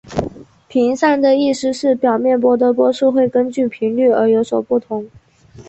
[0.67, 5.07] 频散的意思是表面波的波速会根据频率而有所不同。